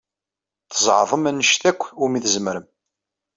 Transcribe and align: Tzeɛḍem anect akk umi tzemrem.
Tzeɛḍem 0.71 1.23
anect 1.29 1.63
akk 1.71 1.81
umi 2.03 2.19
tzemrem. 2.23 2.65